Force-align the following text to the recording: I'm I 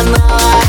I'm 0.00 0.14
I 0.14 0.59